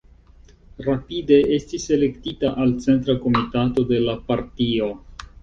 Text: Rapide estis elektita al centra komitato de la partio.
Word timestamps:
Rapide 0.85 1.37
estis 1.57 1.85
elektita 1.97 2.51
al 2.65 2.73
centra 2.87 3.17
komitato 3.27 3.87
de 3.93 4.01
la 4.09 4.19
partio. 4.33 4.91